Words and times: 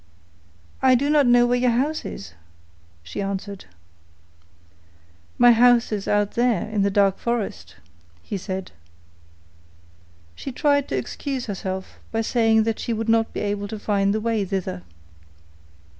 'I 0.81 0.95
do 0.95 1.09
not 1.11 1.27
know 1.27 1.45
where 1.45 1.59
your 1.59 1.69
house 1.77 2.05
is,' 2.05 2.33
she 3.03 3.21
answered. 3.21 3.65
'My 5.37 5.51
house 5.51 5.91
is 5.91 6.07
out 6.07 6.31
there 6.31 6.67
in 6.67 6.81
the 6.81 6.89
dark 6.89 7.19
forest,' 7.19 7.75
he 8.23 8.35
said. 8.35 8.71
She 10.33 10.51
tried 10.51 10.87
to 10.87 10.97
excuse 10.97 11.45
herself 11.45 11.99
by 12.11 12.21
saying 12.21 12.63
that 12.63 12.79
she 12.79 12.93
would 12.93 13.09
not 13.09 13.31
be 13.31 13.41
able 13.41 13.67
to 13.67 13.77
find 13.77 14.11
the 14.11 14.19
way 14.19 14.43
thither. 14.43 14.81